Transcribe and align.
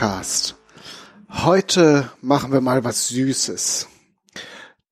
Podcast. 0.00 0.54
Heute 1.28 2.10
machen 2.22 2.54
wir 2.54 2.62
mal 2.62 2.84
was 2.84 3.08
Süßes. 3.08 3.86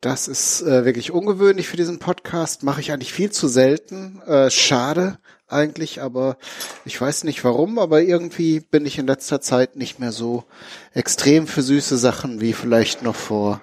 Das 0.03 0.29
ist 0.29 0.61
äh, 0.61 0.85
wirklich 0.85 1.13
ungewöhnlich 1.13 1.67
für 1.67 1.79
diesen 1.79 1.99
Podcast. 1.99 2.63
Mache 2.63 2.83
ich 2.83 2.93
eigentlich 2.93 3.15
viel 3.15 3.33
zu 3.33 3.49
selten. 3.49 4.21
Äh, 4.27 4.51
schade 4.51 5.19
eigentlich, 5.47 6.03
aber 6.03 6.37
ich 6.85 7.01
weiß 7.01 7.25
nicht 7.25 7.43
warum, 7.43 7.79
aber 7.79 8.03
irgendwie 8.03 8.61
bin 8.61 8.85
ich 8.85 8.99
in 8.99 9.07
letzter 9.07 9.41
Zeit 9.41 9.77
nicht 9.77 9.99
mehr 9.99 10.13
so 10.13 10.45
extrem 10.93 11.47
für 11.47 11.63
süße 11.63 11.97
Sachen 11.97 12.43
wie 12.43 12.53
vielleicht 12.53 13.01
noch 13.01 13.17
vor 13.17 13.63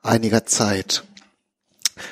einiger 0.00 0.46
Zeit. 0.46 1.04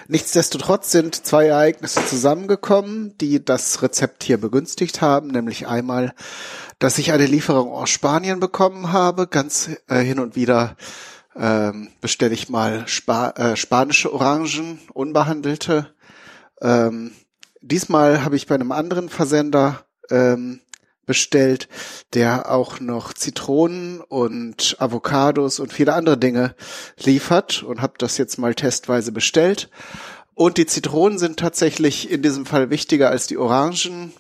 Nichtsdestotrotz 0.09 0.91
sind 0.91 1.15
zwei 1.15 1.47
Ereignisse 1.47 2.05
zusammengekommen, 2.07 3.17
die 3.19 3.45
das 3.45 3.83
Rezept 3.83 4.25
hier 4.25 4.39
begünstigt 4.39 5.01
haben, 5.01 5.29
nämlich 5.29 5.67
einmal, 5.67 6.15
dass 6.79 6.99
ich 6.99 7.13
eine 7.13 7.27
Lieferung 7.27 7.71
aus 7.71 7.91
Spanien 7.91 8.41
bekommen 8.41 8.93
habe. 8.93 9.27
Ganz 9.27 9.71
äh, 9.89 10.01
hin 10.01 10.19
und 10.19 10.37
wieder 10.37 10.77
ähm, 11.37 11.89
bestelle 12.01 12.35
ich 12.35 12.49
mal 12.49 12.87
Spa 12.89 13.31
äh, 13.31 13.57
spanische 13.57 14.13
Orangen, 14.13 14.81
unbehandelte. 14.93 15.95
Ähm, 16.61 17.13
diesmal 17.61 18.25
habe 18.25 18.37
ich 18.37 18.47
bei 18.47 18.55
einem 18.55 18.73
anderen 18.73 19.09
Versender 19.09 19.85
ähm, 20.11 20.61
bestellt, 21.09 21.69
der 22.15 22.53
auch 22.53 22.79
noch 22.79 23.13
Zitronen 23.13 24.01
und 24.01 24.77
Avocados 24.79 25.59
und 25.59 25.73
viele 25.73 25.95
andere 25.95 26.17
Dinge 26.17 26.55
liefert 27.03 27.65
und 27.65 27.83
habe 27.83 27.95
das 27.99 28.19
jetzt 28.19 28.39
mal 28.39 28.55
testweise 28.55 29.11
bestellt. 29.11 29.71
Und 30.35 30.57
die 30.57 30.67
Zitronen 30.67 31.19
sind 31.19 31.41
tatsächlich 31.41 32.09
in 32.13 32.23
diesem 32.23 32.47
Fall 32.47 32.71
wichtiger 32.71 33.11
als 33.11 33.27
die 33.27 33.39
Orangen. 33.39 34.13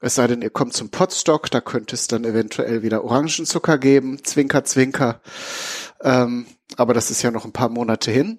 Es 0.00 0.14
sei 0.14 0.26
denn, 0.26 0.40
ihr 0.40 0.50
kommt 0.50 0.72
zum 0.72 0.88
Potstock, 0.88 1.50
da 1.50 1.60
könnte 1.60 1.94
es 1.94 2.06
dann 2.06 2.24
eventuell 2.24 2.82
wieder 2.82 3.04
Orangenzucker 3.04 3.76
geben. 3.76 4.24
Zwinker, 4.24 4.64
zwinker. 4.64 5.20
Ähm, 6.00 6.46
aber 6.76 6.94
das 6.94 7.10
ist 7.10 7.20
ja 7.20 7.30
noch 7.30 7.44
ein 7.44 7.52
paar 7.52 7.68
Monate 7.68 8.10
hin. 8.10 8.38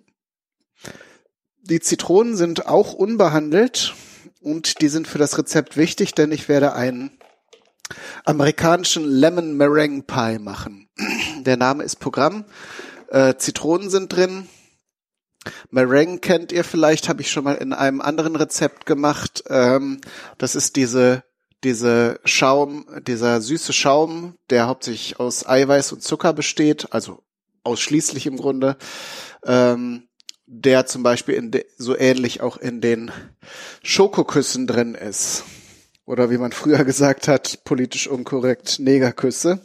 Die 1.61 1.79
Zitronen 1.79 2.35
sind 2.35 2.65
auch 2.65 2.93
unbehandelt 2.93 3.93
und 4.41 4.81
die 4.81 4.89
sind 4.89 5.07
für 5.07 5.17
das 5.17 5.37
Rezept 5.37 5.77
wichtig, 5.77 6.13
denn 6.13 6.31
ich 6.31 6.49
werde 6.49 6.73
einen 6.73 7.11
amerikanischen 8.25 9.05
Lemon 9.05 9.55
Meringue 9.57 10.03
Pie 10.03 10.39
machen. 10.39 10.89
Der 11.45 11.57
Name 11.57 11.83
ist 11.83 11.99
Programm. 11.99 12.45
Äh, 13.09 13.35
Zitronen 13.35 13.89
sind 13.89 14.13
drin. 14.13 14.47
Meringue 15.71 16.19
kennt 16.19 16.51
ihr 16.51 16.63
vielleicht, 16.63 17.09
habe 17.09 17.21
ich 17.21 17.31
schon 17.31 17.43
mal 17.43 17.55
in 17.55 17.73
einem 17.73 18.01
anderen 18.01 18.35
Rezept 18.35 18.85
gemacht. 18.85 19.43
Ähm, 19.49 19.99
das 20.37 20.55
ist 20.55 20.75
diese 20.75 21.23
diese 21.63 22.19
Schaum, 22.25 22.85
dieser 23.07 23.39
süße 23.41 23.71
Schaum, 23.73 24.35
der 24.49 24.67
hauptsächlich 24.67 25.19
aus 25.19 25.47
Eiweiß 25.47 25.93
und 25.93 26.03
Zucker 26.03 26.33
besteht, 26.33 26.91
also 26.91 27.23
ausschließlich 27.63 28.25
im 28.25 28.37
Grunde, 28.37 28.75
ähm, 29.45 30.09
der 30.45 30.85
zum 30.85 31.03
Beispiel 31.03 31.35
in 31.35 31.51
de, 31.51 31.65
so 31.77 31.97
ähnlich 31.97 32.41
auch 32.41 32.57
in 32.57 32.81
den 32.81 33.11
Schokoküssen 33.81 34.67
drin 34.67 34.93
ist 34.95 35.43
oder 36.05 36.29
wie 36.29 36.37
man 36.37 36.51
früher 36.51 36.83
gesagt 36.83 37.27
hat, 37.27 37.63
politisch 37.63 38.07
unkorrekt 38.07 38.79
Negerküsse. 38.79 39.61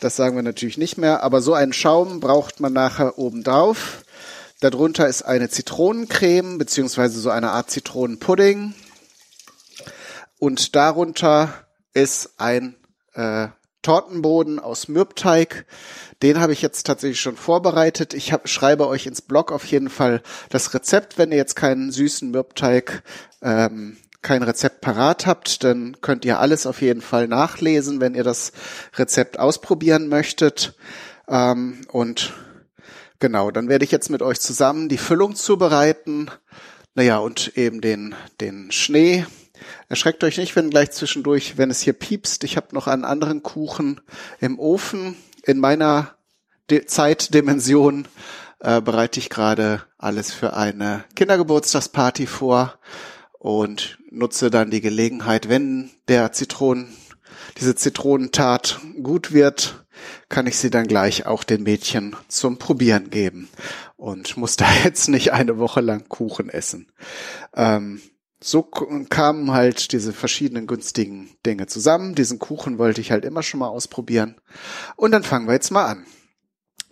Das 0.00 0.16
sagen 0.16 0.36
wir 0.36 0.42
natürlich 0.42 0.78
nicht 0.78 0.98
mehr, 0.98 1.22
aber 1.22 1.42
so 1.42 1.54
einen 1.54 1.72
Schaum 1.72 2.20
braucht 2.20 2.60
man 2.60 2.72
nachher 2.72 3.18
obendrauf. 3.18 4.04
Darunter 4.60 5.08
ist 5.08 5.22
eine 5.22 5.48
Zitronencreme 5.48 6.58
beziehungsweise 6.58 7.18
so 7.18 7.30
eine 7.30 7.50
Art 7.50 7.70
Zitronenpudding 7.70 8.74
und 10.38 10.76
darunter 10.76 11.52
ist 11.94 12.34
ein 12.38 12.76
äh, 13.14 13.48
Tortenboden 13.82 14.60
aus 14.60 14.86
Mürbteig. 14.86 15.66
Den 16.22 16.38
habe 16.38 16.52
ich 16.52 16.62
jetzt 16.62 16.86
tatsächlich 16.86 17.20
schon 17.20 17.36
vorbereitet. 17.36 18.14
Ich 18.14 18.32
hab, 18.32 18.48
schreibe 18.48 18.86
euch 18.86 19.06
ins 19.06 19.22
Blog 19.22 19.50
auf 19.50 19.64
jeden 19.64 19.90
Fall 19.90 20.22
das 20.50 20.72
Rezept, 20.72 21.18
wenn 21.18 21.32
ihr 21.32 21.38
jetzt 21.38 21.56
keinen 21.56 21.90
süßen 21.90 22.30
Mürbteig 22.30 23.02
ähm, 23.42 23.96
kein 24.22 24.42
Rezept 24.42 24.80
parat 24.80 25.26
habt, 25.26 25.64
dann 25.64 26.00
könnt 26.00 26.24
ihr 26.24 26.38
alles 26.38 26.66
auf 26.66 26.80
jeden 26.80 27.02
Fall 27.02 27.28
nachlesen, 27.28 28.00
wenn 28.00 28.14
ihr 28.14 28.24
das 28.24 28.52
Rezept 28.94 29.38
ausprobieren 29.38 30.08
möchtet. 30.08 30.74
Ähm, 31.28 31.80
und 31.88 32.32
genau, 33.18 33.50
dann 33.50 33.68
werde 33.68 33.84
ich 33.84 33.90
jetzt 33.90 34.10
mit 34.10 34.22
euch 34.22 34.40
zusammen 34.40 34.88
die 34.88 34.98
Füllung 34.98 35.34
zubereiten. 35.34 36.30
Naja, 36.94 37.18
und 37.18 37.56
eben 37.56 37.80
den, 37.80 38.14
den 38.40 38.70
Schnee. 38.70 39.26
Erschreckt 39.88 40.24
euch 40.24 40.38
nicht, 40.38 40.54
wenn 40.56 40.70
gleich 40.70 40.92
zwischendurch, 40.92 41.58
wenn 41.58 41.70
es 41.70 41.80
hier 41.80 41.92
piepst. 41.92 42.44
Ich 42.44 42.56
habe 42.56 42.74
noch 42.74 42.86
einen 42.86 43.04
anderen 43.04 43.42
Kuchen 43.42 44.00
im 44.40 44.58
Ofen. 44.58 45.16
In 45.44 45.58
meiner 45.58 46.16
De 46.70 46.86
Zeitdimension 46.86 48.06
äh, 48.60 48.80
bereite 48.80 49.18
ich 49.18 49.30
gerade 49.30 49.82
alles 49.98 50.32
für 50.32 50.54
eine 50.54 51.04
Kindergeburtstagsparty 51.16 52.26
vor 52.26 52.78
und 53.42 53.98
nutze 54.08 54.50
dann 54.50 54.70
die 54.70 54.80
Gelegenheit, 54.80 55.48
wenn 55.48 55.90
der 56.06 56.30
Zitronen, 56.30 56.94
diese 57.58 57.74
Zitronentat 57.74 58.80
gut 59.02 59.32
wird, 59.32 59.84
kann 60.28 60.46
ich 60.46 60.56
sie 60.56 60.70
dann 60.70 60.86
gleich 60.86 61.26
auch 61.26 61.42
den 61.42 61.64
Mädchen 61.64 62.14
zum 62.28 62.58
Probieren 62.58 63.10
geben 63.10 63.48
und 63.96 64.36
muss 64.36 64.54
da 64.54 64.66
jetzt 64.84 65.08
nicht 65.08 65.32
eine 65.32 65.58
Woche 65.58 65.80
lang 65.80 66.08
Kuchen 66.08 66.50
essen. 66.50 66.92
Ähm, 67.56 68.00
so 68.40 68.62
kamen 68.62 69.50
halt 69.50 69.90
diese 69.90 70.12
verschiedenen 70.12 70.68
günstigen 70.68 71.30
Dinge 71.44 71.66
zusammen. 71.66 72.14
Diesen 72.14 72.38
Kuchen 72.38 72.78
wollte 72.78 73.00
ich 73.00 73.10
halt 73.10 73.24
immer 73.24 73.42
schon 73.42 73.58
mal 73.58 73.68
ausprobieren. 73.68 74.40
Und 74.94 75.10
dann 75.10 75.24
fangen 75.24 75.48
wir 75.48 75.54
jetzt 75.54 75.70
mal 75.70 75.86
an. 75.86 76.06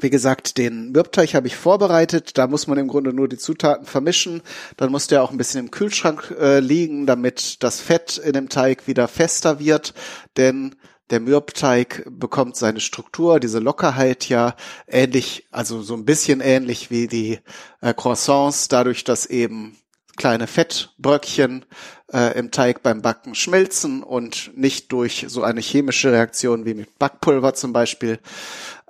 Wie 0.00 0.11
gesagt, 0.11 0.56
den 0.56 0.93
Mürbteig 0.93 1.34
habe 1.34 1.47
ich 1.47 1.56
vorbereitet. 1.56 2.38
Da 2.38 2.47
muss 2.47 2.66
man 2.66 2.78
im 2.78 2.88
Grunde 2.88 3.12
nur 3.12 3.28
die 3.28 3.37
Zutaten 3.37 3.87
vermischen. 3.87 4.43
Dann 4.77 4.91
muss 4.91 5.09
der 5.09 5.22
auch 5.22 5.31
ein 5.31 5.37
bisschen 5.37 5.61
im 5.61 5.71
Kühlschrank 5.71 6.34
äh, 6.41 6.61
liegen, 6.61 7.06
damit 7.06 7.62
das 7.62 7.81
Fett 7.81 8.16
in 8.16 8.33
dem 8.33 8.49
Teig 8.49 8.87
wieder 8.87 9.09
fester 9.09 9.59
wird. 9.59 9.93
Denn 10.37 10.75
der 11.10 11.21
Mürbteig 11.21 12.05
bekommt 12.09 12.56
seine 12.56 12.81
Struktur, 12.81 13.41
diese 13.41 13.59
Lockerheit 13.59 14.28
ja 14.28 14.55
ähnlich, 14.87 15.47
also 15.50 15.83
so 15.83 15.94
ein 15.94 16.05
bisschen 16.05 16.41
ähnlich 16.41 16.91
wie 16.91 17.09
die 17.09 17.41
äh, 17.81 17.93
Croissants, 17.93 18.69
dadurch, 18.69 19.05
dass 19.05 19.27
eben 19.27 19.77
kleine 20.16 20.47
Fettbröckchen 20.47 21.65
äh, 22.12 22.39
im 22.39 22.50
Teig 22.50 22.83
beim 22.83 23.03
Backen 23.03 23.34
schmelzen 23.34 24.03
und 24.03 24.50
nicht 24.55 24.93
durch 24.93 25.27
so 25.28 25.43
eine 25.43 25.60
chemische 25.60 26.12
Reaktion 26.12 26.65
wie 26.65 26.75
mit 26.75 26.99
Backpulver 26.99 27.55
zum 27.55 27.72
Beispiel. 27.72 28.19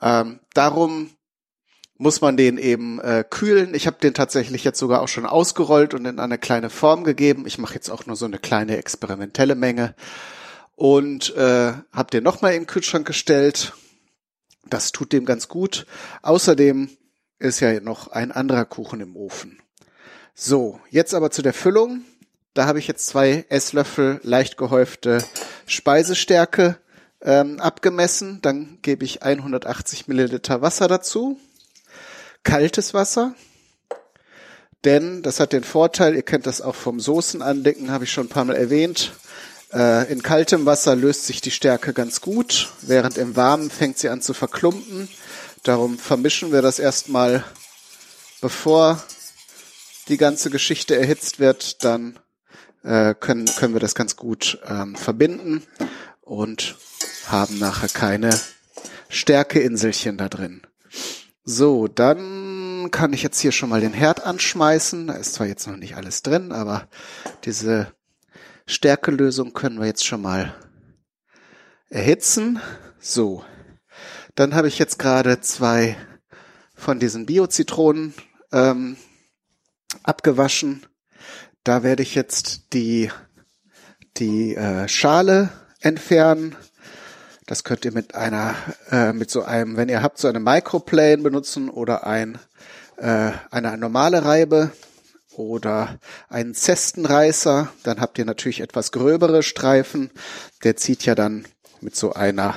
Ähm, 0.00 0.41
darum 0.55 1.11
muss 1.97 2.22
man 2.22 2.38
den 2.38 2.56
eben 2.56 2.99
äh, 3.00 3.25
kühlen. 3.28 3.75
Ich 3.75 3.87
habe 3.87 3.99
den 4.00 4.15
tatsächlich 4.15 4.65
jetzt 4.65 4.78
sogar 4.78 5.03
auch 5.03 5.09
schon 5.09 5.27
ausgerollt 5.27 5.93
und 5.93 6.06
in 6.06 6.19
eine 6.19 6.38
kleine 6.38 6.71
Form 6.71 7.05
gegeben. 7.05 7.47
Ich 7.47 7.59
mache 7.59 7.75
jetzt 7.75 7.91
auch 7.91 8.06
nur 8.06 8.16
so 8.16 8.25
eine 8.25 8.38
kleine 8.38 8.78
experimentelle 8.78 9.55
Menge 9.55 9.94
und 10.77 11.37
äh, 11.37 11.75
habe 11.93 12.11
den 12.11 12.25
nochmal 12.25 12.55
im 12.55 12.66
Kühlschrank 12.66 13.06
gestellt. 13.06 13.75
Das 14.66 14.93
tut 14.93 15.12
dem 15.12 15.27
ganz 15.27 15.49
gut. 15.49 15.87
Außerdem 16.22 16.88
ist 17.38 17.61
ja 17.61 17.78
noch 17.81 18.08
ein 18.08 18.32
anderer 18.32 18.64
Kuchen 18.64 19.00
im 19.00 19.14
Ofen. 19.14 19.61
So, 20.35 20.81
jetzt 20.88 21.12
aber 21.12 21.31
zu 21.31 21.43
der 21.43 21.52
Füllung. 21.52 22.02
Da 22.55 22.64
habe 22.64 22.79
ich 22.79 22.88
jetzt 22.88 23.06
zwei 23.06 23.44
Esslöffel 23.50 24.20
leicht 24.23 24.56
gehäufte 24.56 25.23
Speisestärke 25.67 26.79
ähm, 27.22 27.61
abgemessen. 27.61 28.40
Dann 28.43 28.78
gebe 28.82 29.05
ich 29.05 29.22
180 29.22 30.08
Milliliter 30.08 30.62
Wasser 30.62 30.88
dazu. 30.88 31.38
Kaltes 32.43 32.94
Wasser. 32.94 33.34
Denn 34.84 35.22
das 35.22 35.40
hat 35.40 35.52
den 35.52 35.64
Vorteil, 35.64 36.14
ihr 36.14 36.22
kennt 36.22 36.46
das 36.46 36.62
auch 36.62 36.75
vom 36.75 37.00
Soßenandicken, 37.00 37.90
habe 37.90 38.05
ich 38.05 38.12
schon 38.12 38.26
ein 38.26 38.31
paar 38.31 38.46
Mal 38.46 38.56
erwähnt. 38.56 39.12
Äh, 39.72 40.11
in 40.11 40.22
kaltem 40.22 40.64
Wasser 40.64 40.96
löst 40.96 41.26
sich 41.26 41.40
die 41.40 41.50
Stärke 41.50 41.93
ganz 41.93 42.20
gut, 42.22 42.70
während 42.81 43.19
im 43.19 43.37
warmen 43.37 43.70
fängt 43.70 43.99
sie 43.99 44.08
an 44.08 44.23
zu 44.23 44.32
verklumpen. 44.32 45.08
Darum 45.62 45.99
vermischen 45.99 46.50
wir 46.50 46.62
das 46.62 46.78
erstmal, 46.78 47.44
bevor 48.40 49.02
die 50.08 50.16
ganze 50.16 50.49
Geschichte 50.49 50.96
erhitzt 50.96 51.38
wird, 51.38 51.84
dann 51.84 52.19
äh, 52.82 53.14
können, 53.14 53.46
können 53.46 53.75
wir 53.75 53.81
das 53.81 53.94
ganz 53.94 54.16
gut 54.16 54.58
ähm, 54.66 54.96
verbinden 54.96 55.62
und 56.23 56.76
haben 57.31 57.59
nachher 57.59 57.88
keine 57.88 58.31
Stärkeinselchen 59.09 60.17
da 60.17 60.29
drin. 60.29 60.62
So, 61.44 61.88
dann 61.88 62.91
kann 62.91 63.12
ich 63.12 63.23
jetzt 63.23 63.41
hier 63.41 63.53
schon 63.53 63.71
mal 63.71 63.81
den 63.81 63.93
Herd 63.93 64.25
anschmeißen. 64.25 65.09
Da 65.09 65.15
ist 65.15 65.35
zwar 65.35 65.47
jetzt 65.47 65.67
noch 65.67 65.77
nicht 65.77 65.97
alles 65.97 66.23
drin, 66.23 66.53
aber 66.53 66.88
diese 67.44 67.93
Stärkelösung 68.67 69.53
können 69.53 69.81
wir 69.81 69.87
jetzt 69.87 70.06
schon 70.06 70.23
mal 70.23 70.55
erhitzen. 71.88 72.61
So, 73.00 73.44
dann 74.35 74.55
habe 74.55 74.69
ich 74.69 74.79
jetzt 74.79 74.99
gerade 74.99 75.41
zwei 75.41 75.97
von 76.75 77.00
diesen 77.00 77.26
Bio-Zitronen 77.26 78.15
ähm, 78.53 78.97
abgewaschen. 80.03 80.87
Da 81.65 81.83
werde 81.83 82.03
ich 82.03 82.15
jetzt 82.15 82.73
die, 82.73 83.11
die 84.17 84.55
äh, 84.55 84.88
Schale 84.88 85.50
entfernen 85.81 86.56
Das 87.50 87.64
könnt 87.64 87.85
ihr 87.85 87.91
mit 87.91 88.14
einer, 88.14 88.55
äh, 88.93 89.12
mit 89.12 89.29
so 89.29 89.43
einem, 89.43 89.76
wenn 89.76 89.88
ihr 89.88 90.02
habt, 90.02 90.19
so 90.19 90.29
eine 90.29 90.38
Microplane 90.38 91.19
benutzen 91.19 91.69
oder 91.69 92.06
ein, 92.06 92.38
äh, 92.97 93.32
eine 93.50 93.76
normale 93.76 94.25
Reibe 94.25 94.70
oder 95.35 95.99
einen 96.29 96.55
Zestenreißer. 96.55 97.73
Dann 97.82 98.00
habt 98.00 98.19
ihr 98.19 98.25
natürlich 98.25 98.61
etwas 98.61 98.93
gröbere 98.93 99.43
Streifen. 99.43 100.12
Der 100.62 100.76
zieht 100.76 101.05
ja 101.05 101.17
dann 101.17 101.44
mit 101.81 101.97
so 101.97 102.12
einer 102.12 102.55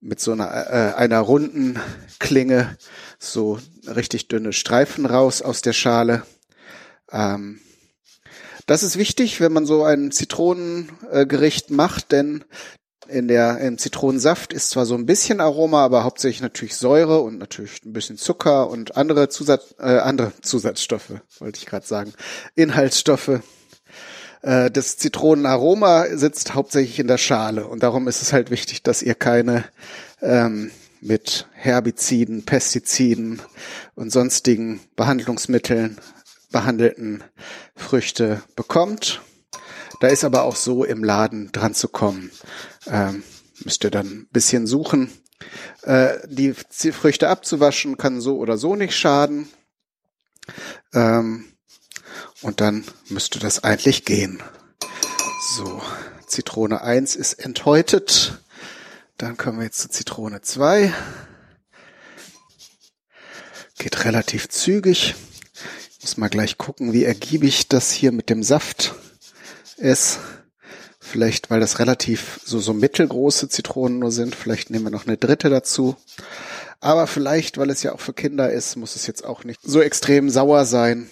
mit 0.00 0.20
so 0.20 0.30
einer 0.30 0.70
äh, 0.70 0.94
einer 0.94 1.18
runden 1.18 1.80
Klinge 2.20 2.78
so 3.18 3.58
richtig 3.84 4.28
dünne 4.28 4.52
Streifen 4.52 5.06
raus 5.06 5.42
aus 5.42 5.60
der 5.60 5.72
Schale. 5.72 6.22
Ähm, 7.10 7.58
das 8.66 8.84
ist 8.84 8.96
wichtig, 8.96 9.40
wenn 9.40 9.52
man 9.52 9.66
so 9.66 9.82
ein 9.82 10.12
Zitronengericht 10.12 11.72
macht, 11.72 12.12
denn 12.12 12.44
in 13.08 13.28
der 13.28 13.58
im 13.58 13.78
Zitronensaft 13.78 14.52
ist 14.52 14.70
zwar 14.70 14.86
so 14.86 14.94
ein 14.94 15.06
bisschen 15.06 15.40
Aroma, 15.40 15.84
aber 15.84 16.04
hauptsächlich 16.04 16.42
natürlich 16.42 16.76
Säure 16.76 17.20
und 17.20 17.38
natürlich 17.38 17.84
ein 17.84 17.92
bisschen 17.92 18.16
Zucker 18.16 18.68
und 18.68 18.96
andere 18.96 19.28
Zusatz 19.28 19.74
äh, 19.78 19.98
andere 19.98 20.32
Zusatzstoffe, 20.42 21.12
wollte 21.38 21.58
ich 21.58 21.66
gerade 21.66 21.86
sagen, 21.86 22.12
Inhaltsstoffe. 22.54 23.40
Äh, 24.42 24.70
das 24.70 24.98
Zitronenaroma 24.98 26.06
sitzt 26.16 26.54
hauptsächlich 26.54 26.98
in 26.98 27.08
der 27.08 27.18
Schale 27.18 27.66
und 27.66 27.82
darum 27.82 28.08
ist 28.08 28.22
es 28.22 28.32
halt 28.32 28.50
wichtig, 28.50 28.82
dass 28.82 29.02
ihr 29.02 29.14
keine 29.14 29.64
ähm, 30.20 30.70
mit 31.00 31.46
Herbiziden, 31.52 32.44
Pestiziden 32.44 33.42
und 33.94 34.10
sonstigen 34.10 34.80
Behandlungsmitteln 34.96 35.98
behandelten 36.50 37.24
Früchte 37.74 38.42
bekommt. 38.56 39.20
Da 40.00 40.08
ist 40.08 40.24
aber 40.24 40.44
auch 40.44 40.56
so 40.56 40.84
im 40.84 41.02
Laden 41.02 41.50
dran 41.52 41.74
zu 41.74 41.88
kommen. 41.88 42.30
Ähm, 42.86 43.22
müsst 43.64 43.84
ihr 43.84 43.90
dann 43.90 44.06
ein 44.06 44.28
bisschen 44.30 44.66
suchen. 44.66 45.10
Äh, 45.82 46.18
die 46.26 46.54
Früchte 46.54 47.28
abzuwaschen 47.28 47.96
kann 47.96 48.20
so 48.20 48.38
oder 48.38 48.56
so 48.58 48.76
nicht 48.76 48.96
schaden. 48.96 49.48
Ähm, 50.92 51.46
und 52.42 52.60
dann 52.60 52.84
müsste 53.08 53.38
das 53.38 53.64
eigentlich 53.64 54.04
gehen. 54.04 54.42
So, 55.56 55.82
Zitrone 56.26 56.82
1 56.82 57.16
ist 57.16 57.34
enthäutet. 57.34 58.40
Dann 59.18 59.36
kommen 59.36 59.58
wir 59.58 59.64
jetzt 59.64 59.80
zu 59.80 59.88
Zitrone 59.88 60.42
2. 60.42 60.92
Geht 63.78 64.04
relativ 64.04 64.48
zügig. 64.48 65.14
Muss 66.00 66.16
mal 66.16 66.28
gleich 66.28 66.58
gucken, 66.58 66.92
wie 66.92 67.04
ergiebig 67.04 67.68
das 67.68 67.90
hier 67.90 68.12
mit 68.12 68.28
dem 68.30 68.42
Saft 68.42 68.94
ist. 69.76 70.18
Vielleicht, 71.06 71.50
weil 71.50 71.60
das 71.60 71.78
relativ 71.78 72.40
so, 72.44 72.58
so 72.58 72.72
mittelgroße 72.72 73.48
Zitronen 73.48 73.98
nur 73.98 74.10
sind. 74.10 74.34
Vielleicht 74.34 74.70
nehmen 74.70 74.84
wir 74.84 74.90
noch 74.90 75.06
eine 75.06 75.16
dritte 75.16 75.50
dazu. 75.50 75.96
Aber 76.80 77.06
vielleicht, 77.06 77.58
weil 77.58 77.70
es 77.70 77.82
ja 77.82 77.92
auch 77.92 78.00
für 78.00 78.14
Kinder 78.14 78.50
ist, 78.50 78.76
muss 78.76 78.96
es 78.96 79.06
jetzt 79.06 79.24
auch 79.24 79.44
nicht 79.44 79.60
so 79.62 79.80
extrem 79.80 80.30
sauer 80.30 80.64
sein 80.64 81.08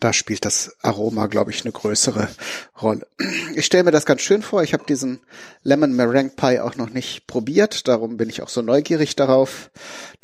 da 0.00 0.12
spielt 0.12 0.44
das 0.44 0.76
Aroma, 0.82 1.26
glaube 1.26 1.50
ich, 1.50 1.64
eine 1.64 1.72
größere 1.72 2.28
Rolle. 2.80 3.06
Ich 3.54 3.66
stelle 3.66 3.84
mir 3.84 3.90
das 3.90 4.06
ganz 4.06 4.22
schön 4.22 4.42
vor. 4.42 4.62
Ich 4.62 4.72
habe 4.72 4.84
diesen 4.86 5.20
Lemon 5.62 5.94
Meringue 5.94 6.34
Pie 6.34 6.60
auch 6.60 6.76
noch 6.76 6.90
nicht 6.90 7.26
probiert, 7.26 7.88
darum 7.88 8.16
bin 8.16 8.28
ich 8.28 8.42
auch 8.42 8.48
so 8.48 8.62
neugierig 8.62 9.16
darauf. 9.16 9.70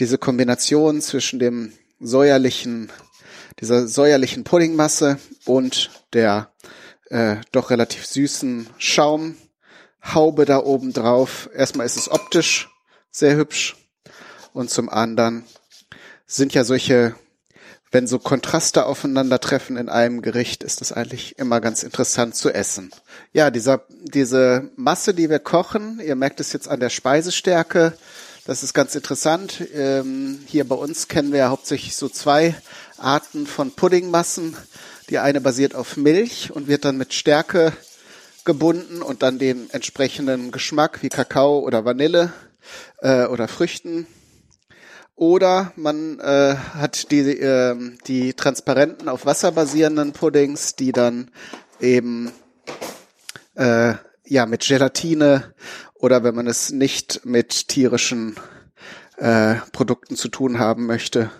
Diese 0.00 0.18
Kombination 0.18 1.00
zwischen 1.00 1.38
dem 1.38 1.72
säuerlichen, 2.00 2.90
dieser 3.60 3.86
säuerlichen 3.88 4.44
Puddingmasse 4.44 5.18
und 5.44 5.90
der 6.12 6.50
äh, 7.10 7.36
doch 7.52 7.70
relativ 7.70 8.06
süßen 8.06 8.68
Schaumhaube 8.78 10.44
da 10.44 10.58
oben 10.58 10.92
drauf. 10.92 11.48
Erstmal 11.54 11.86
ist 11.86 11.96
es 11.96 12.10
optisch 12.10 12.68
sehr 13.10 13.36
hübsch 13.36 13.76
und 14.52 14.70
zum 14.70 14.88
anderen 14.88 15.44
sind 16.26 16.54
ja 16.54 16.64
solche 16.64 17.14
wenn 17.90 18.06
so 18.06 18.18
Kontraste 18.18 18.84
aufeinandertreffen 18.86 19.76
in 19.76 19.88
einem 19.88 20.20
Gericht, 20.20 20.62
ist 20.62 20.80
das 20.80 20.92
eigentlich 20.92 21.38
immer 21.38 21.60
ganz 21.60 21.82
interessant 21.82 22.36
zu 22.36 22.50
essen. 22.50 22.90
Ja, 23.32 23.50
dieser, 23.50 23.82
diese 23.88 24.70
Masse, 24.76 25.14
die 25.14 25.30
wir 25.30 25.38
kochen, 25.38 26.00
ihr 26.04 26.14
merkt 26.14 26.40
es 26.40 26.52
jetzt 26.52 26.68
an 26.68 26.80
der 26.80 26.90
Speisestärke, 26.90 27.94
das 28.44 28.62
ist 28.62 28.72
ganz 28.72 28.94
interessant. 28.94 29.62
Ähm, 29.74 30.40
hier 30.46 30.66
bei 30.66 30.74
uns 30.74 31.08
kennen 31.08 31.32
wir 31.32 31.38
ja 31.38 31.50
hauptsächlich 31.50 31.96
so 31.96 32.08
zwei 32.08 32.54
Arten 32.96 33.46
von 33.46 33.72
Puddingmassen. 33.72 34.56
Die 35.10 35.18
eine 35.18 35.40
basiert 35.40 35.74
auf 35.74 35.96
Milch 35.96 36.50
und 36.52 36.68
wird 36.68 36.84
dann 36.84 36.98
mit 36.98 37.14
Stärke 37.14 37.72
gebunden 38.44 39.00
und 39.00 39.22
dann 39.22 39.38
den 39.38 39.70
entsprechenden 39.70 40.50
Geschmack 40.50 41.02
wie 41.02 41.08
Kakao 41.08 41.60
oder 41.60 41.84
Vanille 41.84 42.32
äh, 43.00 43.24
oder 43.26 43.48
Früchten. 43.48 44.06
Oder 45.16 45.72
man 45.76 46.20
äh, 46.20 46.56
hat 46.74 47.10
die, 47.10 47.20
äh, 47.20 47.76
die 48.06 48.34
transparenten 48.34 49.08
auf 49.08 49.26
Wasser 49.26 49.52
basierenden 49.52 50.12
Puddings, 50.12 50.76
die 50.76 50.92
dann 50.92 51.30
eben 51.80 52.30
äh, 53.54 53.94
ja 54.26 54.46
mit 54.46 54.66
Gelatine 54.66 55.54
oder 55.94 56.22
wenn 56.22 56.34
man 56.34 56.46
es 56.46 56.70
nicht 56.70 57.24
mit 57.24 57.68
tierischen 57.68 58.36
äh, 59.18 59.56
Produkten 59.72 60.16
zu 60.16 60.28
tun 60.28 60.58
haben 60.58 60.86
möchte, 60.86 61.30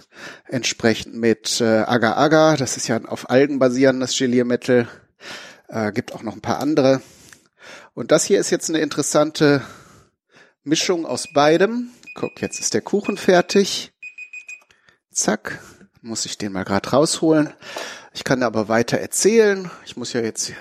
entsprechend 0.46 1.14
mit 1.14 1.60
äh, 1.60 1.82
Agar-Agar, 1.82 2.56
das 2.56 2.76
ist 2.76 2.88
ja 2.88 2.96
ein 2.96 3.06
auf 3.06 3.30
Algen 3.30 3.58
basierendes 3.58 4.16
Geliermittel, 4.16 4.88
äh, 5.68 5.92
gibt 5.92 6.12
auch 6.12 6.22
noch 6.22 6.34
ein 6.34 6.40
paar 6.40 6.58
andere. 6.58 7.00
Und 7.94 8.10
das 8.10 8.24
hier 8.24 8.40
ist 8.40 8.50
jetzt 8.50 8.68
eine 8.68 8.80
interessante 8.80 9.62
Mischung 10.64 11.06
aus 11.06 11.32
beidem. 11.32 11.90
Guck, 12.14 12.40
jetzt 12.40 12.60
ist 12.60 12.74
der 12.74 12.82
Kuchen 12.82 13.16
fertig. 13.16 13.92
Zack, 15.12 15.60
muss 16.02 16.26
ich 16.26 16.38
den 16.38 16.52
mal 16.52 16.64
gerade 16.64 16.90
rausholen. 16.90 17.52
Ich 18.12 18.24
kann 18.24 18.42
aber 18.42 18.68
weiter 18.68 18.98
erzählen. 18.98 19.70
Ich 19.84 19.96
muss 19.96 20.12
ja 20.12 20.20
jetzt 20.20 20.52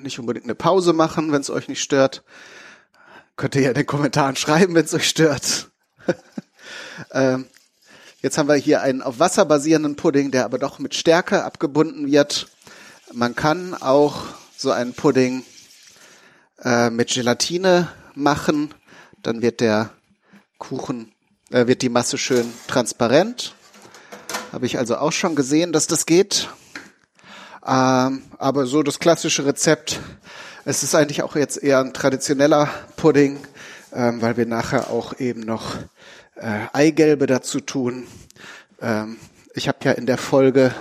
nicht 0.00 0.18
unbedingt 0.18 0.46
eine 0.46 0.54
Pause 0.54 0.92
machen, 0.92 1.32
wenn 1.32 1.42
es 1.42 1.50
euch 1.50 1.68
nicht 1.68 1.82
stört. 1.82 2.24
Könnt 3.36 3.54
ihr 3.54 3.62
ja 3.62 3.68
in 3.68 3.74
den 3.74 3.86
Kommentaren 3.86 4.36
schreiben, 4.36 4.74
wenn 4.74 4.84
es 4.84 4.94
euch 4.94 5.08
stört. 5.08 5.70
ähm, 7.12 7.46
jetzt 8.20 8.38
haben 8.38 8.48
wir 8.48 8.54
hier 8.54 8.82
einen 8.82 9.02
auf 9.02 9.18
Wasser 9.18 9.44
basierenden 9.44 9.96
Pudding, 9.96 10.30
der 10.30 10.44
aber 10.44 10.58
doch 10.58 10.78
mit 10.78 10.94
Stärke 10.94 11.44
abgebunden 11.44 12.10
wird. 12.10 12.48
Man 13.12 13.34
kann 13.34 13.74
auch 13.74 14.24
so 14.56 14.70
einen 14.70 14.94
Pudding 14.94 15.44
äh, 16.62 16.90
mit 16.90 17.10
Gelatine 17.10 17.88
machen. 18.14 18.74
Dann 19.22 19.42
wird 19.42 19.60
der 19.60 19.90
Kuchen, 20.58 21.12
äh, 21.50 21.66
wird 21.66 21.82
die 21.82 21.88
Masse 21.88 22.18
schön 22.18 22.52
transparent. 22.68 23.54
Habe 24.52 24.66
ich 24.66 24.78
also 24.78 24.96
auch 24.96 25.12
schon 25.12 25.34
gesehen, 25.34 25.72
dass 25.72 25.86
das 25.86 26.06
geht. 26.06 26.48
Ähm, 27.66 28.22
aber 28.38 28.66
so 28.66 28.82
das 28.82 28.98
klassische 28.98 29.46
Rezept, 29.46 30.00
es 30.64 30.82
ist 30.82 30.94
eigentlich 30.94 31.22
auch 31.22 31.36
jetzt 31.36 31.62
eher 31.62 31.80
ein 31.80 31.92
traditioneller 31.92 32.68
Pudding, 32.96 33.38
ähm, 33.92 34.20
weil 34.20 34.36
wir 34.36 34.46
nachher 34.46 34.90
auch 34.90 35.18
eben 35.18 35.40
noch 35.40 35.76
äh, 36.36 36.66
Eigelbe 36.72 37.26
dazu 37.26 37.60
tun. 37.60 38.06
Ähm, 38.80 39.18
ich 39.54 39.68
habe 39.68 39.78
ja 39.84 39.92
in 39.92 40.06
der 40.06 40.18
Folge, 40.18 40.74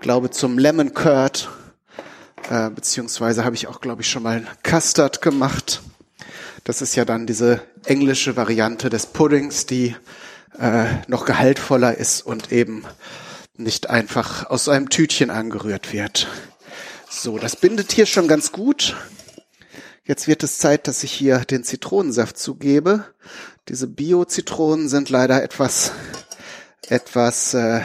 glaube 0.00 0.30
zum 0.30 0.58
Lemon 0.58 0.94
Curd, 0.94 1.48
äh, 2.50 2.70
beziehungsweise 2.70 3.44
habe 3.44 3.54
ich 3.56 3.66
auch, 3.66 3.80
glaube 3.80 4.02
ich, 4.02 4.10
schon 4.10 4.22
mal 4.22 4.44
Custard 4.62 5.20
gemacht. 5.22 5.82
Das 6.64 6.82
ist 6.82 6.96
ja 6.96 7.04
dann 7.04 7.26
diese 7.26 7.62
englische 7.84 8.36
Variante 8.36 8.90
des 8.90 9.06
Puddings, 9.06 9.66
die 9.66 9.94
äh, 10.58 10.86
noch 11.06 11.24
gehaltvoller 11.24 11.96
ist 11.96 12.22
und 12.22 12.52
eben 12.52 12.84
nicht 13.56 13.90
einfach 13.90 14.50
aus 14.50 14.68
einem 14.68 14.90
Tütchen 14.90 15.30
angerührt 15.30 15.92
wird. 15.92 16.28
So, 17.08 17.38
das 17.38 17.56
bindet 17.56 17.92
hier 17.92 18.06
schon 18.06 18.28
ganz 18.28 18.52
gut. 18.52 18.96
Jetzt 20.06 20.28
wird 20.28 20.44
es 20.44 20.58
Zeit, 20.58 20.86
dass 20.86 21.02
ich 21.02 21.10
hier 21.10 21.40
den 21.40 21.64
Zitronensaft 21.64 22.38
zugebe. 22.38 23.04
Diese 23.68 23.88
Bio-Zitronen 23.88 24.88
sind 24.88 25.10
leider 25.10 25.42
etwas, 25.42 25.90
etwas 26.88 27.54
äh, 27.54 27.80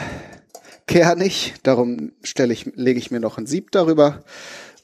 kernig. 0.86 1.54
Darum 1.64 2.12
stelle 2.22 2.52
ich, 2.52 2.66
lege 2.76 3.00
ich 3.00 3.10
mir 3.10 3.18
noch 3.18 3.38
ein 3.38 3.46
Sieb 3.46 3.72
darüber 3.72 4.22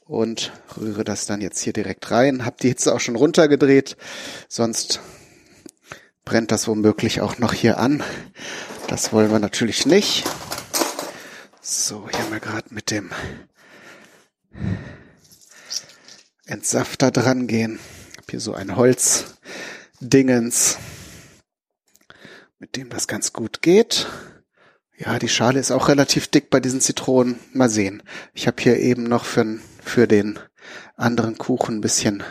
und 0.05 0.51
rühre 0.77 1.05
das 1.05 1.27
dann 1.27 1.41
jetzt 1.41 1.61
hier 1.61 1.73
direkt 1.73 2.11
rein. 2.11 2.45
Hab 2.45 2.59
die 2.59 2.71
Hitze 2.71 2.93
auch 2.93 2.99
schon 2.99 3.15
runtergedreht, 3.15 3.97
sonst 4.49 4.99
brennt 6.25 6.51
das 6.51 6.67
womöglich 6.67 7.21
auch 7.21 7.39
noch 7.39 7.53
hier 7.53 7.79
an. 7.79 8.03
Das 8.89 9.13
wollen 9.13 9.31
wir 9.31 9.39
natürlich 9.39 9.87
nicht. 9.87 10.25
So, 11.63 12.09
hier 12.11 12.29
mal 12.31 12.41
gerade 12.41 12.75
mit 12.75 12.91
dem 12.91 13.11
Entsafter 16.49 17.11
dran 17.11 17.47
gehen. 17.47 17.79
Hab 18.17 18.31
hier 18.31 18.41
so 18.41 18.55
ein 18.55 18.75
Holzdingens, 18.75 20.79
mit 22.59 22.75
dem 22.75 22.89
das 22.89 23.07
ganz 23.07 23.35
gut 23.35 23.61
geht. 23.61 24.07
Ja, 24.97 25.19
die 25.19 25.29
Schale 25.29 25.61
ist 25.61 25.71
auch 25.71 25.89
relativ 25.89 26.29
dick 26.29 26.49
bei 26.49 26.59
diesen 26.59 26.81
Zitronen. 26.81 27.39
Mal 27.53 27.69
sehen. 27.69 28.03
Ich 28.33 28.47
habe 28.47 28.63
hier 28.63 28.79
eben 28.79 29.03
noch 29.03 29.27
für, 29.27 29.59
für 29.85 30.09
den 30.09 30.39
anderen 30.97 31.37
Kuchen 31.37 31.77
ein 31.77 31.81
bisschen 31.83 32.23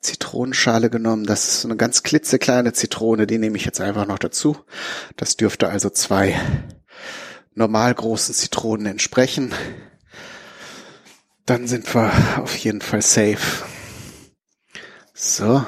Zitronenschale 0.00 0.90
genommen. 0.90 1.24
Das 1.24 1.46
ist 1.46 1.60
so 1.60 1.68
eine 1.68 1.76
ganz 1.76 2.02
klitzekleine 2.02 2.72
Zitrone, 2.72 3.28
die 3.28 3.38
nehme 3.38 3.56
ich 3.56 3.64
jetzt 3.64 3.80
einfach 3.80 4.06
noch 4.06 4.18
dazu. 4.18 4.56
Das 5.16 5.36
dürfte 5.36 5.68
also 5.68 5.88
zwei 5.88 6.34
normal 7.54 7.94
großen 7.94 8.34
Zitronen 8.34 8.86
entsprechen. 8.86 9.54
Dann 11.46 11.66
sind 11.66 11.92
wir 11.94 12.12
auf 12.38 12.56
jeden 12.56 12.80
Fall 12.80 13.02
safe. 13.02 13.64
So. 15.14 15.64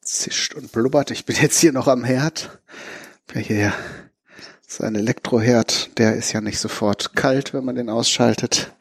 Zischt 0.00 0.54
und 0.54 0.72
blubbert. 0.72 1.10
Ich 1.10 1.24
bin 1.24 1.36
jetzt 1.36 1.60
hier 1.60 1.72
noch 1.72 1.86
am 1.86 2.04
Herd. 2.04 2.58
Hier 3.32 3.72
ist 4.66 4.82
ein 4.82 4.94
Elektroherd. 4.94 5.98
Der 5.98 6.16
ist 6.16 6.32
ja 6.32 6.40
nicht 6.40 6.58
sofort 6.58 7.14
kalt, 7.14 7.54
wenn 7.54 7.64
man 7.64 7.76
den 7.76 7.90
ausschaltet. 7.90 8.72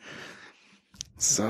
So. 1.18 1.44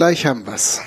Gleich 0.00 0.24
haben 0.24 0.46
wir's. 0.46 0.80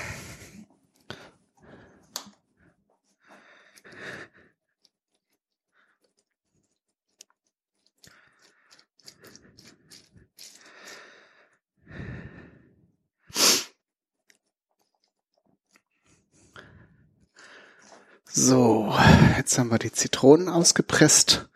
So, 18.32 18.92
jetzt 19.36 19.56
haben 19.58 19.70
wir 19.70 19.78
die 19.78 19.92
Zitronen 19.92 20.48
ausgepresst. 20.48 21.48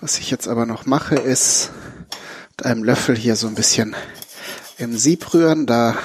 Was 0.00 0.18
ich 0.18 0.32
jetzt 0.32 0.48
aber 0.48 0.66
noch 0.66 0.86
mache, 0.86 1.14
ist 1.14 1.70
mit 2.48 2.66
einem 2.66 2.82
Löffel 2.82 3.16
hier 3.16 3.36
so 3.36 3.46
ein 3.46 3.54
bisschen 3.54 3.94
im 4.76 4.98
Sieb 4.98 5.32
rühren, 5.32 5.66
da 5.66 5.96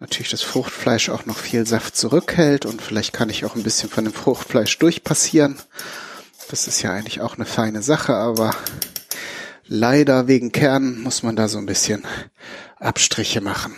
natürlich 0.00 0.30
das 0.30 0.42
Fruchtfleisch 0.42 1.08
auch 1.08 1.26
noch 1.26 1.38
viel 1.38 1.66
Saft 1.66 1.96
zurückhält 1.96 2.66
und 2.66 2.80
vielleicht 2.82 3.12
kann 3.12 3.30
ich 3.30 3.44
auch 3.44 3.56
ein 3.56 3.62
bisschen 3.62 3.90
von 3.90 4.04
dem 4.04 4.12
Fruchtfleisch 4.12 4.78
durchpassieren. 4.78 5.58
Das 6.50 6.66
ist 6.66 6.82
ja 6.82 6.92
eigentlich 6.92 7.20
auch 7.20 7.34
eine 7.34 7.44
feine 7.44 7.82
Sache, 7.82 8.14
aber 8.14 8.54
leider 9.66 10.28
wegen 10.28 10.52
Kernen 10.52 11.02
muss 11.02 11.22
man 11.22 11.36
da 11.36 11.48
so 11.48 11.58
ein 11.58 11.66
bisschen 11.66 12.04
Abstriche 12.78 13.40
machen. 13.40 13.74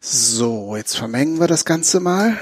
So, 0.00 0.76
jetzt 0.76 0.96
vermengen 0.96 1.38
wir 1.38 1.46
das 1.46 1.64
Ganze 1.64 2.00
mal. 2.00 2.38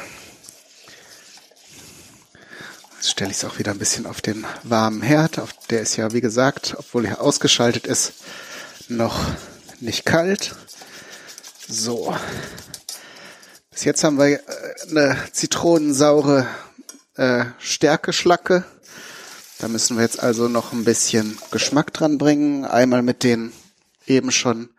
Jetzt 2.94 3.10
stelle 3.10 3.30
ich 3.30 3.36
es 3.36 3.44
auch 3.44 3.58
wieder 3.58 3.72
ein 3.72 3.78
bisschen 3.78 4.06
auf 4.06 4.20
den 4.20 4.46
warmen 4.62 5.02
Herd. 5.02 5.40
Der 5.70 5.82
ist 5.82 5.96
ja, 5.96 6.12
wie 6.12 6.20
gesagt, 6.20 6.76
obwohl 6.78 7.04
er 7.04 7.20
ausgeschaltet 7.20 7.86
ist, 7.86 8.12
noch 8.88 9.20
nicht 9.80 10.04
kalt. 10.04 10.54
So. 11.70 12.16
Bis 13.70 13.84
jetzt 13.84 14.02
haben 14.02 14.16
wir 14.16 14.26
äh, 14.26 14.40
eine 14.88 15.18
zitronensaure 15.32 16.46
äh, 17.16 17.44
Stärkeschlacke. 17.58 18.64
Da 19.58 19.68
müssen 19.68 19.98
wir 19.98 20.02
jetzt 20.02 20.22
also 20.22 20.48
noch 20.48 20.72
ein 20.72 20.84
bisschen 20.84 21.36
Geschmack 21.50 21.92
dran 21.92 22.16
bringen. 22.16 22.64
Einmal 22.64 23.02
mit 23.02 23.22
den 23.22 23.52
eben 24.06 24.30
schon 24.30 24.70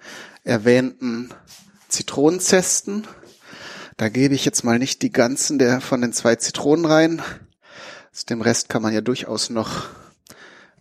erwähnten 0.43 1.29
Zitronenzesten. 1.89 3.05
Da 3.97 4.09
gebe 4.09 4.33
ich 4.33 4.43
jetzt 4.43 4.63
mal 4.63 4.79
nicht 4.79 5.03
die 5.03 5.11
ganzen 5.11 5.59
der 5.59 5.81
von 5.81 6.01
den 6.01 6.11
zwei 6.11 6.37
Zitronen 6.37 6.85
rein, 6.85 7.21
aus 8.11 8.25
dem 8.25 8.41
Rest 8.41 8.67
kann 8.67 8.81
man 8.81 8.93
ja 8.93 9.01
durchaus 9.01 9.51
noch 9.51 9.85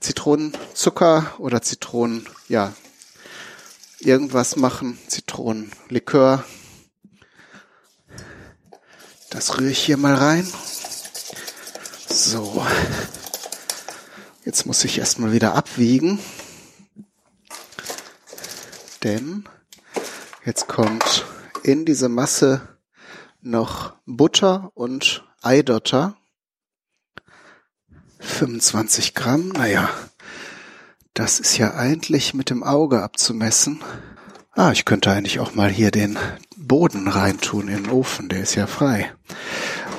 Zitronenzucker 0.01 1.35
oder 1.39 1.61
Zitronen, 1.61 2.27
ja, 2.49 2.73
irgendwas 4.01 4.57
machen. 4.57 4.99
Zitronenlikör. 5.07 6.45
Das 9.31 9.59
rühre 9.59 9.71
ich 9.71 9.79
hier 9.79 9.97
mal 9.97 10.15
rein. 10.15 10.51
So. 12.09 12.67
Jetzt 14.45 14.67
muss 14.67 14.85
ich 14.85 14.99
erstmal 14.99 15.33
wieder 15.33 15.55
abwiegen. 15.55 16.19
Denn 19.05 19.45
jetzt 20.45 20.67
kommt 20.67 21.27
in 21.63 21.85
diese 21.85 22.09
Masse 22.09 22.79
noch 23.41 23.95
Butter 24.07 24.73
und 24.75 25.25
Eidotter. 25.43 26.17
25 28.21 29.15
Gramm, 29.15 29.49
naja, 29.51 29.89
das 31.19 31.41
ist 31.41 31.59
ja 31.59 31.75
eigentlich 31.75 32.33
mit 32.33 32.49
dem 32.49 32.63
Auge 32.63 33.03
abzumessen. 33.03 33.83
Ah, 34.53 34.71
ich 34.71 34.85
könnte 34.85 35.11
eigentlich 35.11 35.41
auch 35.41 35.53
mal 35.53 35.69
hier 35.69 35.91
den 35.91 36.17
Boden 36.57 37.09
reintun 37.09 37.67
in 37.67 37.83
den 37.83 37.91
Ofen, 37.91 38.29
der 38.29 38.43
ist 38.43 38.55
ja 38.55 38.69
frei. 38.69 39.11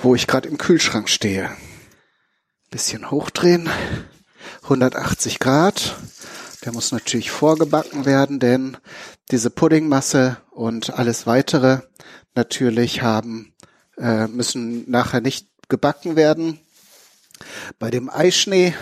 Wo 0.02 0.16
ich 0.16 0.28
gerade 0.28 0.48
im 0.48 0.58
Kühlschrank 0.58 1.10
stehe. 1.10 1.50
Bisschen 2.72 3.12
hochdrehen. 3.12 3.70
180 4.64 5.40
Grad. 5.40 5.98
Der 6.64 6.72
muss 6.72 6.94
natürlich 6.94 7.32
vorgebacken 7.32 8.06
werden, 8.06 8.40
denn 8.40 8.78
diese 9.30 9.50
Puddingmasse 9.50 10.38
und 10.52 10.94
alles 10.94 11.28
weitere 11.28 11.80
natürlich 12.34 13.02
haben, 13.02 13.54
äh, 13.98 14.28
müssen 14.28 14.90
nachher 14.90 15.20
nicht 15.20 15.50
gebacken 15.68 16.16
werden. 16.16 16.62
Bei 17.78 17.92
dem 17.92 18.10
Eischnee 18.10 18.74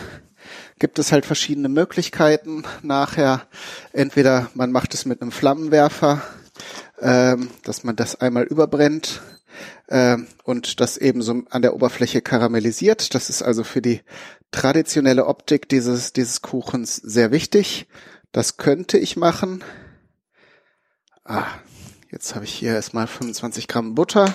gibt 0.80 1.00
es 1.00 1.12
halt 1.12 1.26
verschiedene 1.26 1.70
Möglichkeiten. 1.70 2.64
Nachher 2.82 3.48
entweder 3.94 4.50
man 4.54 4.72
macht 4.72 4.94
es 4.94 5.06
mit 5.06 5.22
einem 5.22 5.32
Flammenwerfer, 5.32 6.22
ähm, 7.00 7.50
dass 7.64 7.84
man 7.84 7.96
das 7.96 8.20
einmal 8.20 8.44
überbrennt 8.44 9.22
äh, 9.88 10.18
und 10.44 10.80
das 10.80 10.98
eben 10.98 11.22
so 11.22 11.44
an 11.50 11.62
der 11.62 11.74
Oberfläche 11.74 12.22
karamellisiert. 12.22 13.16
Das 13.16 13.30
ist 13.30 13.42
also 13.42 13.64
für 13.64 13.82
die 13.82 14.02
traditionelle 14.52 15.26
Optik 15.26 15.68
dieses, 15.70 16.14
dieses 16.14 16.42
Kuchens 16.42 16.96
sehr 16.96 17.32
wichtig. 17.32 17.88
Das 18.32 18.58
könnte 18.58 18.98
ich 18.98 19.18
machen. 19.18 19.64
Ah, 21.24 21.46
jetzt 22.12 22.36
habe 22.36 22.46
ich 22.46 22.54
hier 22.54 22.74
erstmal 22.74 23.08
25 23.08 23.68
Gramm 23.68 23.96
Butter. 23.96 24.32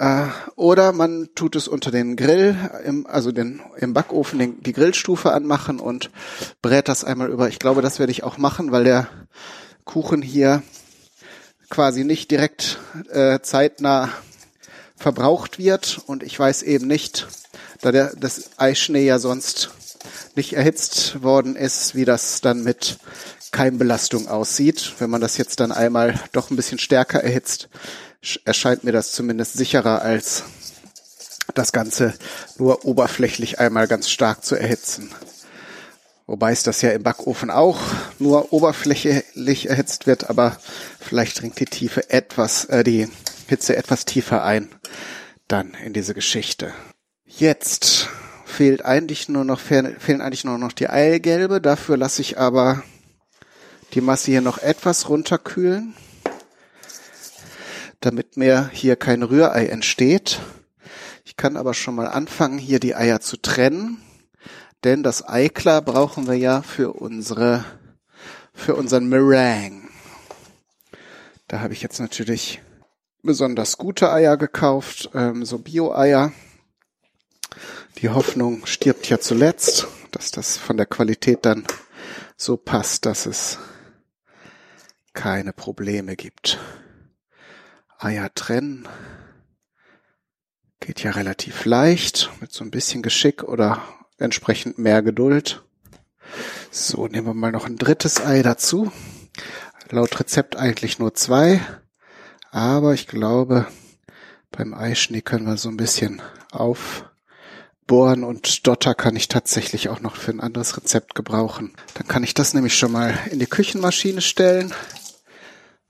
Äh, 0.00 0.28
oder 0.56 0.92
man 0.92 1.28
tut 1.34 1.56
es 1.56 1.68
unter 1.68 1.90
den 1.90 2.16
Grill, 2.16 2.56
im, 2.84 3.06
also 3.06 3.32
den, 3.32 3.60
im 3.76 3.92
Backofen 3.92 4.38
den, 4.38 4.62
die 4.62 4.72
Grillstufe 4.72 5.30
anmachen 5.30 5.78
und 5.78 6.10
brät 6.62 6.88
das 6.88 7.04
einmal 7.04 7.28
über. 7.28 7.48
Ich 7.48 7.58
glaube, 7.58 7.82
das 7.82 7.98
werde 7.98 8.10
ich 8.10 8.22
auch 8.22 8.38
machen, 8.38 8.72
weil 8.72 8.84
der 8.84 9.08
Kuchen 9.84 10.22
hier 10.22 10.62
quasi 11.68 12.04
nicht 12.04 12.30
direkt 12.30 12.78
äh, 13.10 13.40
zeitnah 13.42 14.08
verbraucht 14.96 15.58
wird 15.58 16.00
und 16.06 16.22
ich 16.22 16.38
weiß 16.38 16.62
eben 16.62 16.86
nicht, 16.86 17.28
da 17.82 17.92
der, 17.92 18.14
das 18.16 18.58
Eischnee 18.58 19.04
ja 19.04 19.18
sonst 19.18 19.70
nicht 20.34 20.54
erhitzt 20.54 21.22
worden 21.22 21.56
ist, 21.56 21.94
wie 21.94 22.06
das 22.06 22.40
dann 22.40 22.62
mit 22.62 22.96
Keimbelastung 23.52 24.28
aussieht. 24.28 24.94
Wenn 24.98 25.10
man 25.10 25.20
das 25.20 25.36
jetzt 25.36 25.60
dann 25.60 25.72
einmal 25.72 26.18
doch 26.32 26.50
ein 26.50 26.56
bisschen 26.56 26.78
stärker 26.78 27.22
erhitzt, 27.22 27.68
erscheint 28.44 28.84
mir 28.84 28.92
das 28.92 29.12
zumindest 29.12 29.54
sicherer 29.54 30.02
als 30.02 30.44
das 31.54 31.72
Ganze 31.72 32.14
nur 32.58 32.84
oberflächlich 32.84 33.58
einmal 33.58 33.88
ganz 33.88 34.10
stark 34.10 34.44
zu 34.44 34.56
erhitzen. 34.56 35.10
Wobei 36.26 36.52
es 36.52 36.62
das 36.62 36.80
ja 36.80 36.90
im 36.90 37.02
Backofen 37.02 37.50
auch 37.50 37.80
nur 38.18 38.52
oberflächlich 38.52 39.68
erhitzt 39.68 40.06
wird, 40.06 40.30
aber 40.30 40.56
vielleicht 41.00 41.40
dringt 41.40 41.58
die 41.58 41.64
Tiefe 41.64 42.08
etwas, 42.08 42.66
äh, 42.66 42.84
die 42.84 43.08
Hitze 43.48 43.76
etwas 43.76 44.04
tiefer 44.04 44.44
ein 44.44 44.68
dann 45.48 45.74
in 45.84 45.92
diese 45.92 46.14
Geschichte. 46.14 46.72
Jetzt 47.24 48.08
fehlt 48.44 48.84
eigentlich 48.84 49.28
nur 49.28 49.44
noch, 49.44 49.58
fehlen 49.58 50.20
eigentlich 50.20 50.44
nur 50.44 50.58
noch 50.58 50.72
die 50.72 50.88
Eigelbe. 50.88 51.60
Dafür 51.60 51.96
lasse 51.96 52.22
ich 52.22 52.38
aber 52.38 52.84
die 53.94 54.00
Masse 54.00 54.30
hier 54.30 54.40
noch 54.40 54.58
etwas 54.58 55.08
runterkühlen 55.08 55.94
damit 58.00 58.36
mir 58.36 58.70
hier 58.72 58.96
kein 58.96 59.22
Rührei 59.22 59.66
entsteht. 59.66 60.40
Ich 61.24 61.36
kann 61.36 61.56
aber 61.56 61.74
schon 61.74 61.94
mal 61.94 62.08
anfangen, 62.08 62.58
hier 62.58 62.80
die 62.80 62.94
Eier 62.94 63.20
zu 63.20 63.36
trennen, 63.36 63.98
denn 64.84 65.02
das 65.02 65.26
Eiklar 65.26 65.82
brauchen 65.82 66.26
wir 66.26 66.36
ja 66.36 66.62
für 66.62 66.92
unsere, 66.92 67.64
für 68.54 68.74
unseren 68.74 69.08
Meringue. 69.08 69.88
Da 71.46 71.60
habe 71.60 71.72
ich 71.72 71.82
jetzt 71.82 72.00
natürlich 72.00 72.62
besonders 73.22 73.76
gute 73.76 74.10
Eier 74.12 74.36
gekauft, 74.36 75.10
ähm, 75.14 75.44
so 75.44 75.58
Bio-Eier. 75.58 76.32
Die 77.98 78.08
Hoffnung 78.08 78.64
stirbt 78.66 79.08
ja 79.08 79.18
zuletzt, 79.18 79.88
dass 80.10 80.30
das 80.30 80.56
von 80.56 80.76
der 80.76 80.86
Qualität 80.86 81.44
dann 81.44 81.64
so 82.36 82.56
passt, 82.56 83.04
dass 83.04 83.26
es 83.26 83.58
keine 85.12 85.52
Probleme 85.52 86.16
gibt. 86.16 86.58
Eier 88.02 88.32
trennen 88.34 88.88
geht 90.80 91.02
ja 91.02 91.10
relativ 91.10 91.66
leicht 91.66 92.30
mit 92.40 92.50
so 92.50 92.64
ein 92.64 92.70
bisschen 92.70 93.02
Geschick 93.02 93.42
oder 93.42 93.82
entsprechend 94.18 94.78
mehr 94.78 95.02
Geduld. 95.02 95.62
So, 96.70 97.06
nehmen 97.06 97.26
wir 97.26 97.34
mal 97.34 97.52
noch 97.52 97.66
ein 97.66 97.76
drittes 97.76 98.24
Ei 98.24 98.42
dazu. 98.42 98.90
Laut 99.90 100.18
Rezept 100.18 100.56
eigentlich 100.56 100.98
nur 100.98 101.14
zwei, 101.14 101.60
aber 102.50 102.94
ich 102.94 103.06
glaube, 103.06 103.66
beim 104.50 104.72
Eischnee 104.72 105.20
können 105.20 105.46
wir 105.46 105.58
so 105.58 105.68
ein 105.68 105.76
bisschen 105.76 106.22
aufbohren 106.52 108.24
und 108.24 108.66
Dotter 108.66 108.94
kann 108.94 109.16
ich 109.16 109.28
tatsächlich 109.28 109.90
auch 109.90 110.00
noch 110.00 110.16
für 110.16 110.30
ein 110.30 110.40
anderes 110.40 110.76
Rezept 110.76 111.14
gebrauchen. 111.14 111.74
Dann 111.94 112.08
kann 112.08 112.24
ich 112.24 112.32
das 112.32 112.54
nämlich 112.54 112.78
schon 112.78 112.92
mal 112.92 113.18
in 113.30 113.38
die 113.38 113.46
Küchenmaschine 113.46 114.22
stellen. 114.22 114.72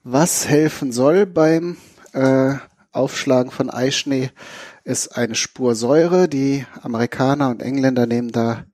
Was 0.02 0.48
helfen 0.48 0.92
soll 0.92 1.26
beim 1.26 1.76
äh, 2.12 2.56
Aufschlagen 2.92 3.52
von 3.52 3.70
Eischnee 3.70 4.30
ist 4.84 5.16
eine 5.16 5.34
Spur 5.34 5.74
Säure. 5.74 6.28
Die 6.28 6.66
Amerikaner 6.82 7.48
und 7.48 7.62
Engländer 7.62 8.06
nehmen 8.06 8.32
da 8.32 8.64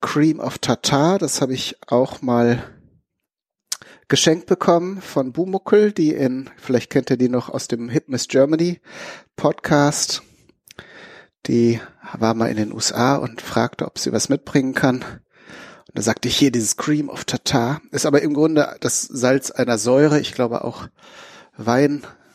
Cream 0.00 0.40
of 0.40 0.58
Tartar. 0.58 1.18
Das 1.18 1.40
habe 1.40 1.52
ich 1.52 1.76
auch 1.86 2.22
mal 2.22 2.62
geschenkt 4.08 4.46
bekommen 4.46 5.00
von 5.00 5.32
Bumuckel, 5.32 5.92
die 5.92 6.12
in, 6.12 6.50
vielleicht 6.56 6.90
kennt 6.90 7.10
ihr 7.10 7.16
die 7.16 7.28
noch 7.28 7.48
aus 7.48 7.68
dem 7.68 7.88
Hit 7.88 8.08
Miss 8.08 8.28
Germany 8.28 8.80
Podcast. 9.36 10.22
Die 11.46 11.80
war 12.12 12.34
mal 12.34 12.50
in 12.50 12.56
den 12.56 12.72
USA 12.72 13.16
und 13.16 13.40
fragte, 13.42 13.86
ob 13.86 13.98
sie 13.98 14.12
was 14.12 14.28
mitbringen 14.28 14.74
kann. 14.74 15.02
Und 15.02 15.98
da 15.98 16.02
sagte 16.02 16.28
ich 16.28 16.36
hier 16.36 16.50
dieses 16.50 16.76
Cream 16.76 17.08
of 17.08 17.24
Tartar. 17.24 17.80
Ist 17.90 18.06
aber 18.06 18.22
im 18.22 18.34
Grunde 18.34 18.76
das 18.80 19.02
Salz 19.02 19.50
einer 19.50 19.78
Säure. 19.78 20.20
Ich 20.20 20.34
glaube 20.34 20.64
auch 20.64 20.88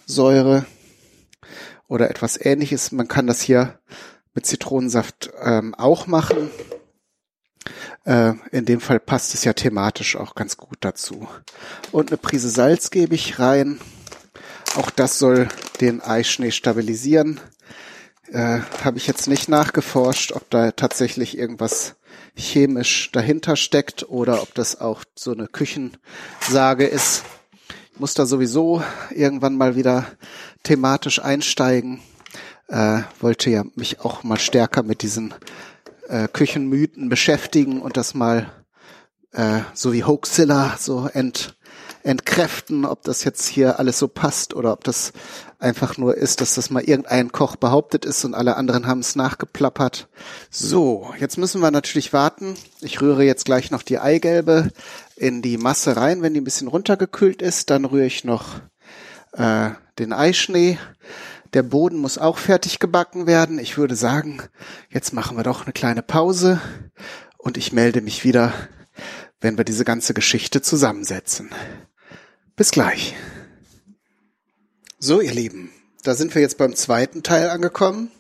Weinsäure 0.09 0.65
oder 1.87 2.09
etwas 2.09 2.43
ähnliches. 2.43 2.91
Man 2.91 3.07
kann 3.07 3.27
das 3.27 3.41
hier 3.41 3.79
mit 4.33 4.45
Zitronensaft 4.45 5.29
ähm, 5.41 5.75
auch 5.75 6.07
machen. 6.07 6.49
Äh, 8.05 8.33
in 8.51 8.65
dem 8.65 8.81
Fall 8.81 8.99
passt 8.99 9.35
es 9.35 9.43
ja 9.43 9.53
thematisch 9.53 10.15
auch 10.15 10.33
ganz 10.33 10.57
gut 10.57 10.77
dazu. 10.81 11.27
Und 11.91 12.09
eine 12.09 12.17
Prise 12.17 12.49
Salz 12.49 12.89
gebe 12.89 13.13
ich 13.13 13.39
rein. 13.39 13.79
Auch 14.75 14.89
das 14.89 15.19
soll 15.19 15.47
den 15.79 16.01
Eischnee 16.01 16.51
stabilisieren. 16.51 17.39
Äh, 18.31 18.61
Habe 18.83 18.97
ich 18.97 19.05
jetzt 19.05 19.27
nicht 19.27 19.47
nachgeforscht, 19.47 20.31
ob 20.31 20.49
da 20.49 20.71
tatsächlich 20.71 21.37
irgendwas 21.37 21.95
chemisch 22.35 23.11
dahinter 23.11 23.55
steckt 23.55 24.09
oder 24.09 24.41
ob 24.41 24.55
das 24.55 24.81
auch 24.81 25.03
so 25.15 25.33
eine 25.33 25.47
Küchensage 25.47 26.85
ist. 26.85 27.23
Muss 27.99 28.13
da 28.13 28.25
sowieso 28.25 28.81
irgendwann 29.11 29.57
mal 29.57 29.75
wieder 29.75 30.05
thematisch 30.63 31.21
einsteigen. 31.21 31.99
Äh, 32.69 33.01
wollte 33.19 33.49
ja 33.49 33.65
mich 33.75 33.99
auch 33.99 34.23
mal 34.23 34.39
stärker 34.39 34.83
mit 34.83 35.01
diesen 35.01 35.33
äh, 36.07 36.29
Küchenmythen 36.29 37.09
beschäftigen 37.09 37.81
und 37.81 37.97
das 37.97 38.13
mal 38.13 38.53
äh, 39.33 39.59
so 39.73 39.91
wie 39.91 40.05
Hoaxilla 40.05 40.77
so 40.79 41.09
ent, 41.11 41.57
entkräften, 42.03 42.85
ob 42.85 43.03
das 43.03 43.23
jetzt 43.23 43.47
hier 43.47 43.79
alles 43.79 43.99
so 43.99 44.07
passt 44.07 44.53
oder 44.53 44.71
ob 44.73 44.83
das 44.83 45.11
einfach 45.59 45.97
nur 45.97 46.15
ist, 46.15 46.41
dass 46.41 46.55
das 46.55 46.69
mal 46.69 46.83
irgendein 46.83 47.31
Koch 47.31 47.55
behauptet 47.55 48.05
ist 48.05 48.23
und 48.23 48.33
alle 48.33 48.55
anderen 48.55 48.87
haben 48.87 48.99
es 48.99 49.15
nachgeplappert. 49.15 50.07
So, 50.49 51.13
jetzt 51.19 51.37
müssen 51.37 51.61
wir 51.61 51.71
natürlich 51.71 52.13
warten. 52.13 52.55
Ich 52.81 53.01
rühre 53.01 53.23
jetzt 53.23 53.45
gleich 53.45 53.71
noch 53.71 53.83
die 53.83 53.99
Eigelbe 53.99 54.69
in 55.15 55.41
die 55.41 55.57
Masse 55.57 55.97
rein, 55.97 56.21
wenn 56.21 56.33
die 56.33 56.41
ein 56.41 56.45
bisschen 56.45 56.69
runtergekühlt 56.69 57.41
ist. 57.41 57.69
Dann 57.69 57.85
rühre 57.85 58.05
ich 58.05 58.23
noch 58.23 58.61
äh, 59.33 59.71
den 59.97 60.13
Eischnee 60.13 60.77
der 61.53 61.63
Boden 61.63 61.97
muss 61.97 62.17
auch 62.17 62.37
fertig 62.37 62.79
gebacken 62.79 63.27
werden. 63.27 63.59
Ich 63.59 63.77
würde 63.77 63.95
sagen, 63.95 64.41
jetzt 64.89 65.13
machen 65.13 65.37
wir 65.37 65.43
doch 65.43 65.63
eine 65.65 65.73
kleine 65.73 66.03
Pause 66.03 66.61
und 67.37 67.57
ich 67.57 67.73
melde 67.73 68.01
mich 68.01 68.23
wieder, 68.23 68.53
wenn 69.41 69.57
wir 69.57 69.65
diese 69.65 69.85
ganze 69.85 70.13
Geschichte 70.13 70.61
zusammensetzen. 70.61 71.49
Bis 72.55 72.71
gleich. 72.71 73.15
So, 74.99 75.21
ihr 75.21 75.33
Lieben, 75.33 75.71
da 76.03 76.13
sind 76.13 76.35
wir 76.35 76.41
jetzt 76.41 76.57
beim 76.57 76.75
zweiten 76.75 77.23
Teil 77.23 77.49
angekommen. 77.49 78.11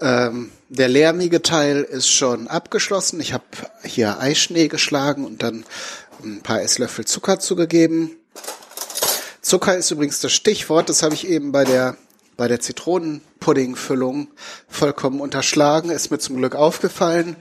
Ähm, 0.00 0.50
der 0.68 0.88
lärmige 0.88 1.42
Teil 1.42 1.82
ist 1.82 2.08
schon 2.08 2.48
abgeschlossen. 2.48 3.20
Ich 3.20 3.32
habe 3.32 3.44
hier 3.82 4.18
Eischnee 4.20 4.68
geschlagen 4.68 5.24
und 5.24 5.42
dann 5.42 5.64
ein 6.22 6.40
paar 6.42 6.62
Esslöffel 6.62 7.04
Zucker 7.04 7.38
zugegeben. 7.40 8.12
Zucker 9.40 9.76
ist 9.76 9.90
übrigens 9.90 10.20
das 10.20 10.32
Stichwort, 10.32 10.88
das 10.88 11.02
habe 11.02 11.14
ich 11.14 11.28
eben 11.28 11.52
bei 11.52 11.64
der 11.64 11.96
bei 12.36 12.48
der 12.48 12.60
Zitronenpuddingfüllung 12.60 14.28
vollkommen 14.68 15.20
unterschlagen. 15.20 15.90
Ist 15.90 16.10
mir 16.10 16.18
zum 16.18 16.36
Glück 16.36 16.54
aufgefallen. 16.54 17.36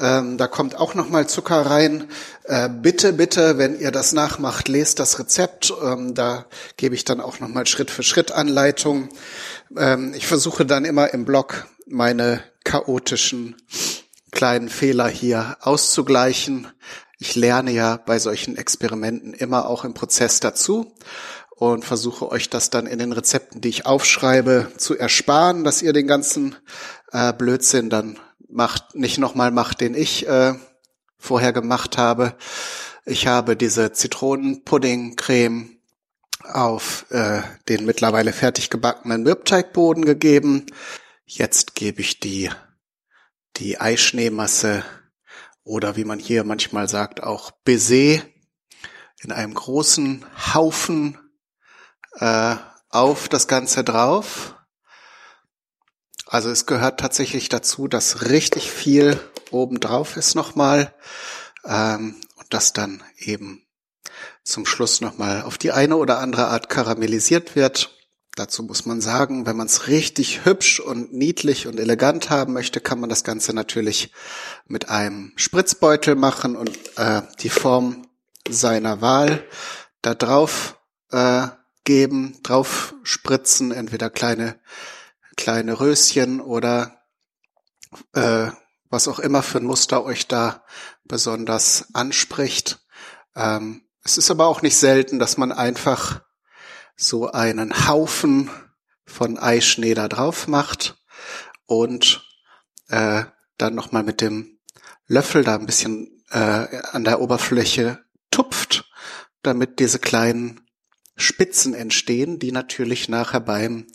Ähm, 0.00 0.38
da 0.38 0.46
kommt 0.46 0.76
auch 0.76 0.94
noch 0.94 1.08
mal 1.08 1.28
Zucker 1.28 1.62
rein. 1.62 2.08
Äh, 2.44 2.68
bitte, 2.68 3.12
bitte, 3.12 3.58
wenn 3.58 3.78
ihr 3.78 3.90
das 3.90 4.12
nachmacht, 4.12 4.68
lest 4.68 4.98
das 4.98 5.18
Rezept. 5.18 5.72
Ähm, 5.82 6.14
da 6.14 6.46
gebe 6.76 6.94
ich 6.94 7.04
dann 7.04 7.20
auch 7.20 7.40
noch 7.40 7.48
mal 7.48 7.66
Schritt 7.66 7.90
für 7.90 8.02
Schritt 8.02 8.32
Anleitung. 8.32 9.08
Ähm, 9.76 10.14
ich 10.14 10.26
versuche 10.26 10.64
dann 10.64 10.84
immer 10.84 11.12
im 11.12 11.24
Blog 11.24 11.66
meine 11.86 12.42
chaotischen 12.64 13.56
kleinen 14.30 14.68
Fehler 14.68 15.08
hier 15.08 15.56
auszugleichen. 15.60 16.68
Ich 17.18 17.34
lerne 17.34 17.72
ja 17.72 17.96
bei 17.96 18.18
solchen 18.18 18.56
Experimenten 18.56 19.34
immer 19.34 19.68
auch 19.68 19.84
im 19.84 19.94
Prozess 19.94 20.40
dazu 20.40 20.94
und 21.58 21.84
versuche 21.84 22.30
euch 22.30 22.50
das 22.50 22.70
dann 22.70 22.86
in 22.86 23.00
den 23.00 23.12
Rezepten, 23.12 23.60
die 23.60 23.68
ich 23.68 23.84
aufschreibe, 23.84 24.70
zu 24.76 24.96
ersparen, 24.96 25.64
dass 25.64 25.82
ihr 25.82 25.92
den 25.92 26.06
ganzen 26.06 26.54
äh, 27.10 27.32
Blödsinn 27.32 27.90
dann 27.90 28.16
macht, 28.48 28.94
nicht 28.94 29.18
nochmal 29.18 29.50
macht, 29.50 29.80
den 29.80 29.94
ich 29.94 30.28
äh, 30.28 30.54
vorher 31.18 31.52
gemacht 31.52 31.98
habe. 31.98 32.34
Ich 33.04 33.26
habe 33.26 33.56
diese 33.56 33.92
Zitronenpuddingcreme 33.92 35.80
auf 36.44 37.06
äh, 37.10 37.42
den 37.68 37.86
mittlerweile 37.86 38.32
fertig 38.32 38.70
gebackenen 38.70 39.24
Mürbteigboden 39.24 40.04
gegeben. 40.04 40.66
Jetzt 41.26 41.74
gebe 41.74 42.02
ich 42.02 42.20
die, 42.20 42.50
die 43.56 43.80
Eischneemasse 43.80 44.84
oder 45.64 45.96
wie 45.96 46.04
man 46.04 46.20
hier 46.20 46.44
manchmal 46.44 46.88
sagt, 46.88 47.20
auch 47.20 47.50
Baiser 47.50 48.22
in 49.20 49.32
einem 49.32 49.54
großen 49.54 50.24
Haufen 50.54 51.18
äh, 52.18 52.56
auf 52.90 53.28
das 53.28 53.48
Ganze 53.48 53.84
drauf. 53.84 54.54
Also 56.26 56.50
es 56.50 56.66
gehört 56.66 57.00
tatsächlich 57.00 57.48
dazu, 57.48 57.88
dass 57.88 58.28
richtig 58.28 58.70
viel 58.70 59.18
oben 59.50 59.80
drauf 59.80 60.16
ist 60.16 60.34
nochmal 60.34 60.94
ähm, 61.64 62.16
und 62.36 62.46
das 62.50 62.72
dann 62.72 63.02
eben 63.16 63.62
zum 64.44 64.66
Schluss 64.66 65.00
nochmal 65.00 65.42
auf 65.42 65.58
die 65.58 65.72
eine 65.72 65.96
oder 65.96 66.18
andere 66.18 66.48
Art 66.48 66.68
karamellisiert 66.68 67.56
wird. 67.56 67.94
Dazu 68.34 68.62
muss 68.62 68.86
man 68.86 69.00
sagen, 69.00 69.46
wenn 69.46 69.56
man 69.56 69.66
es 69.66 69.88
richtig 69.88 70.44
hübsch 70.44 70.80
und 70.80 71.12
niedlich 71.12 71.66
und 71.66 71.80
elegant 71.80 72.30
haben 72.30 72.52
möchte, 72.52 72.80
kann 72.80 73.00
man 73.00 73.10
das 73.10 73.24
Ganze 73.24 73.52
natürlich 73.52 74.12
mit 74.66 74.88
einem 74.90 75.32
Spritzbeutel 75.36 76.14
machen 76.14 76.56
und 76.56 76.70
äh, 76.96 77.22
die 77.40 77.48
Form 77.48 78.06
seiner 78.48 79.00
Wahl 79.00 79.44
da 80.02 80.14
drauf 80.14 80.78
äh, 81.10 81.48
geben, 81.88 82.38
drauf 82.42 82.94
spritzen, 83.02 83.72
entweder 83.72 84.10
kleine, 84.10 84.60
kleine 85.38 85.80
Röschen 85.80 86.42
oder 86.42 87.00
äh, 88.12 88.50
was 88.90 89.08
auch 89.08 89.18
immer 89.18 89.42
für 89.42 89.56
ein 89.56 89.64
Muster 89.64 90.04
euch 90.04 90.28
da 90.28 90.66
besonders 91.04 91.86
anspricht. 91.94 92.86
Ähm, 93.34 93.88
es 94.04 94.18
ist 94.18 94.30
aber 94.30 94.48
auch 94.48 94.60
nicht 94.60 94.76
selten, 94.76 95.18
dass 95.18 95.38
man 95.38 95.50
einfach 95.50 96.20
so 96.94 97.32
einen 97.32 97.88
Haufen 97.88 98.50
von 99.06 99.38
Eischnee 99.38 99.94
da 99.94 100.08
drauf 100.08 100.46
macht 100.46 101.02
und 101.64 102.22
äh, 102.88 103.24
dann 103.56 103.74
nochmal 103.74 104.02
mit 104.02 104.20
dem 104.20 104.58
Löffel 105.06 105.42
da 105.42 105.54
ein 105.54 105.64
bisschen 105.64 106.22
äh, 106.28 106.82
an 106.92 107.04
der 107.04 107.22
Oberfläche 107.22 108.04
tupft, 108.30 108.84
damit 109.40 109.78
diese 109.78 109.98
kleinen 109.98 110.67
Spitzen 111.18 111.74
entstehen, 111.74 112.38
die 112.38 112.52
natürlich 112.52 113.08
nachher 113.08 113.40
beim 113.40 113.86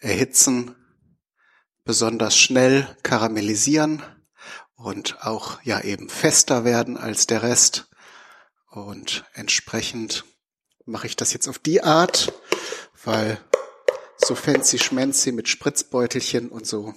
Erhitzen 0.00 0.74
besonders 1.84 2.36
schnell 2.36 2.88
karamellisieren 3.02 4.02
und 4.74 5.22
auch 5.22 5.62
ja 5.62 5.80
eben 5.82 6.08
fester 6.08 6.64
werden 6.64 6.96
als 6.96 7.26
der 7.26 7.42
Rest. 7.42 7.88
Und 8.70 9.24
entsprechend 9.34 10.24
mache 10.86 11.06
ich 11.06 11.16
das 11.16 11.32
jetzt 11.32 11.48
auf 11.48 11.58
die 11.58 11.82
Art, 11.82 12.32
weil 13.04 13.38
so 14.16 14.34
fancy 14.34 14.78
schmancy 14.78 15.32
mit 15.32 15.48
Spritzbeutelchen 15.48 16.48
und 16.48 16.66
so 16.66 16.94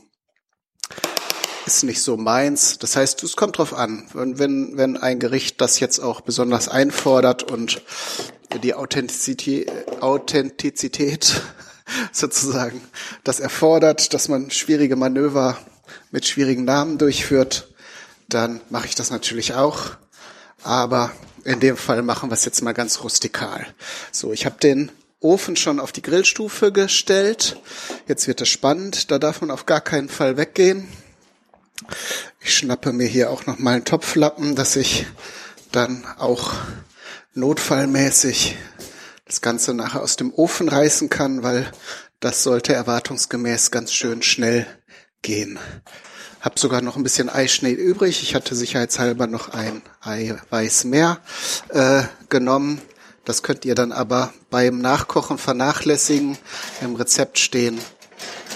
ist 1.67 1.83
nicht 1.83 2.01
so 2.01 2.17
meins. 2.17 2.79
Das 2.79 2.95
heißt, 2.95 3.23
es 3.23 3.35
kommt 3.35 3.57
drauf 3.57 3.73
an. 3.73 4.07
Wenn, 4.13 4.39
wenn, 4.39 4.77
wenn 4.77 4.97
ein 4.97 5.19
Gericht 5.19 5.61
das 5.61 5.79
jetzt 5.79 5.99
auch 5.99 6.21
besonders 6.21 6.69
einfordert 6.69 7.43
und 7.43 7.81
die 8.63 8.73
Authentizität, 8.73 9.71
Authentizität 10.01 11.41
sozusagen 12.11 12.81
das 13.23 13.39
erfordert, 13.39 14.13
dass 14.13 14.29
man 14.29 14.49
schwierige 14.51 14.95
Manöver 14.95 15.57
mit 16.11 16.25
schwierigen 16.25 16.65
Namen 16.65 16.97
durchführt, 16.97 17.73
dann 18.29 18.61
mache 18.69 18.87
ich 18.87 18.95
das 18.95 19.11
natürlich 19.11 19.53
auch. 19.53 19.91
Aber 20.63 21.11
in 21.43 21.59
dem 21.59 21.77
Fall 21.77 22.01
machen 22.01 22.29
wir 22.29 22.33
es 22.33 22.45
jetzt 22.45 22.61
mal 22.61 22.73
ganz 22.73 23.03
rustikal. 23.03 23.65
So, 24.11 24.33
ich 24.33 24.45
habe 24.45 24.57
den 24.59 24.91
Ofen 25.19 25.55
schon 25.55 25.79
auf 25.79 25.91
die 25.91 26.01
Grillstufe 26.01 26.71
gestellt. 26.71 27.57
Jetzt 28.07 28.27
wird 28.27 28.41
es 28.41 28.49
spannend. 28.49 29.11
Da 29.11 29.19
darf 29.19 29.41
man 29.41 29.51
auf 29.51 29.65
gar 29.65 29.81
keinen 29.81 30.09
Fall 30.09 30.37
weggehen. 30.37 30.87
Ich 32.39 32.57
schnappe 32.57 32.93
mir 32.93 33.07
hier 33.07 33.29
auch 33.29 33.45
noch 33.45 33.59
mal 33.59 33.75
einen 33.75 33.85
Topflappen, 33.85 34.55
dass 34.55 34.75
ich 34.75 35.05
dann 35.71 36.05
auch 36.17 36.53
notfallmäßig 37.33 38.57
das 39.25 39.41
Ganze 39.41 39.73
nachher 39.73 40.01
aus 40.01 40.15
dem 40.15 40.33
Ofen 40.33 40.69
reißen 40.69 41.09
kann, 41.09 41.43
weil 41.43 41.71
das 42.19 42.43
sollte 42.43 42.73
erwartungsgemäß 42.73 43.71
ganz 43.71 43.93
schön 43.93 44.23
schnell 44.23 44.65
gehen. 45.21 45.59
Hab 46.41 46.59
sogar 46.59 46.81
noch 46.81 46.95
ein 46.95 47.03
bisschen 47.03 47.29
Eischnee 47.29 47.73
übrig. 47.73 48.23
Ich 48.23 48.33
hatte 48.33 48.55
sicherheitshalber 48.55 49.27
noch 49.27 49.49
ein 49.49 49.81
Eiweiß 50.01 50.85
mehr 50.85 51.19
äh, 51.69 52.03
genommen. 52.29 52.81
Das 53.25 53.43
könnt 53.43 53.65
ihr 53.65 53.75
dann 53.75 53.91
aber 53.91 54.33
beim 54.49 54.79
Nachkochen 54.79 55.37
vernachlässigen. 55.37 56.37
Im 56.81 56.95
Rezept 56.95 57.39
stehen 57.39 57.79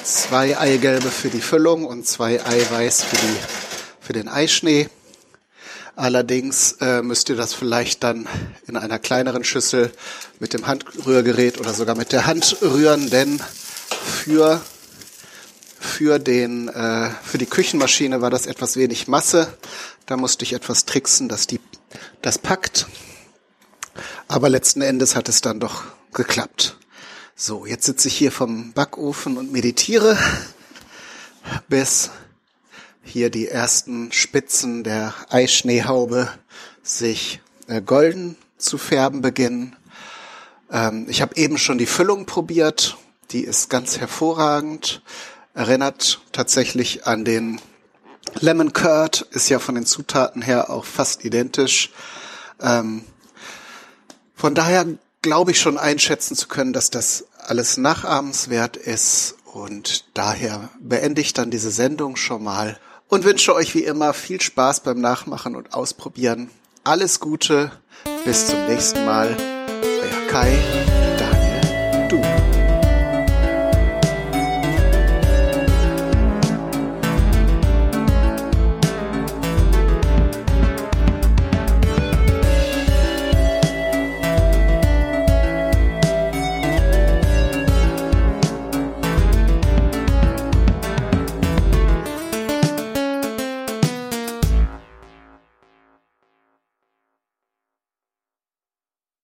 zwei 0.04 0.58
Eigelbe 0.58 1.10
für 1.10 1.30
die 1.30 1.42
Füllung 1.42 1.86
und 1.86 2.08
zwei 2.08 2.44
Eiweiß 2.44 3.04
für, 3.04 3.16
die, 3.16 3.38
für 4.00 4.14
den 4.14 4.28
Eischnee. 4.28 4.90
Allerdings 5.96 6.74
äh, 6.82 7.02
müsst 7.02 7.30
ihr 7.30 7.36
das 7.36 7.54
vielleicht 7.54 8.04
dann 8.04 8.28
in 8.68 8.78
einer 8.78 8.98
kleineren 8.98 9.44
Schüssel 9.44 9.92
mit 10.40 10.54
dem 10.54 10.68
Handrührgerät 10.68 11.60
oder 11.60 11.74
sogar 11.74 11.96
mit 11.96 12.12
der 12.12 12.26
Hand 12.26 12.58
rühren, 12.62 13.10
denn 13.10 13.42
für 14.26 14.62
für 15.80 16.20
den 16.20 16.70
äh, 16.70 17.10
für 17.24 17.38
die 17.38 17.46
Küchenmaschine 17.46 18.22
war 18.22 18.30
das 18.30 18.46
etwas 18.46 18.78
wenig 18.78 19.08
Masse. 19.08 19.48
Da 20.06 20.16
musste 20.16 20.44
ich 20.44 20.54
etwas 20.54 20.86
tricksen, 20.86 21.28
dass 21.28 21.48
die 21.48 21.60
das 22.22 22.38
packt. 22.38 22.88
Aber 24.28 24.50
letzten 24.50 24.82
Endes 24.82 25.16
hat 25.16 25.28
es 25.28 25.42
dann 25.42 25.60
doch 25.60 25.84
geklappt. 26.14 26.78
So, 27.44 27.66
jetzt 27.66 27.88
sitze 27.88 28.08
ich 28.08 28.16
hier 28.16 28.32
vom 28.32 28.72
Backofen 28.72 29.36
und 29.36 29.52
meditiere, 29.52 30.16
bis 31.70 32.12
hier 33.02 33.32
die 33.32 33.48
ersten 33.48 34.12
Spitzen 34.12 34.84
der 34.84 35.16
Eischneehaube 35.28 36.30
sich 36.84 37.42
äh, 37.66 37.82
golden 37.82 38.38
zu 38.60 38.78
färben 38.78 39.22
beginnen. 39.24 39.76
Ähm, 40.72 41.08
ich 41.10 41.24
habe 41.24 41.36
eben 41.36 41.58
schon 41.58 41.80
die 41.80 41.88
Füllung 41.88 42.28
probiert. 42.28 42.96
Die 43.32 43.44
ist 43.44 43.72
ganz 43.72 43.98
hervorragend. 43.98 45.02
Erinnert 45.56 46.22
tatsächlich 46.34 47.08
an 47.08 47.26
den 47.26 47.60
Lemon 48.40 48.72
Curd, 48.72 49.22
ist 49.32 49.50
ja 49.50 49.58
von 49.58 49.74
den 49.74 49.88
Zutaten 49.88 50.44
her 50.44 50.70
auch 50.70 50.86
fast 50.86 51.26
identisch. 51.26 51.90
Ähm, 52.62 53.04
von 54.36 54.54
daher 54.54 54.86
glaube 55.22 55.52
ich 55.52 55.60
schon 55.60 55.78
einschätzen 55.78 56.36
zu 56.36 56.48
können, 56.48 56.74
dass 56.74 56.90
das 56.90 57.26
alles 57.50 57.78
nachahmenswert 57.78 58.78
ist 58.78 59.36
und 59.46 60.06
daher 60.14 60.70
beende 60.80 61.22
ich 61.22 61.34
dann 61.34 61.52
diese 61.52 61.72
Sendung 61.72 62.16
schon 62.16 62.44
mal 62.44 62.78
und 63.08 63.26
wünsche 63.26 63.54
euch 63.54 63.76
wie 63.76 63.84
immer 63.84 64.14
viel 64.14 64.40
Spaß 64.42 64.82
beim 64.82 65.02
Nachmachen 65.02 65.56
und 65.56 65.74
Ausprobieren. 65.74 66.50
Alles 66.84 67.20
Gute, 67.20 67.72
bis 68.26 68.48
zum 68.48 68.66
nächsten 68.68 69.06
Mal. 69.06 69.36
Euer 69.84 70.28
Kai. 70.30 71.01